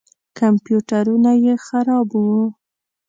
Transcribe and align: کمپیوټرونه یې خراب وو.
کمپیوټرونه 0.37 1.31
یې 1.43 1.53
خراب 1.65 2.07
وو. 2.23 2.39